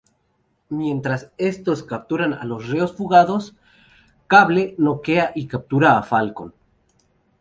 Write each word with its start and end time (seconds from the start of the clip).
Mientras 0.69 1.31
estos 1.37 1.83
capturan 1.83 2.33
a 2.33 2.43
los 2.45 2.69
reos 2.69 2.91
fugados, 2.95 3.55
Cable 4.25 4.73
noquea 4.79 5.31
y 5.35 5.45
captura 5.45 5.99
a 5.99 6.01
Falcon. 6.01 6.55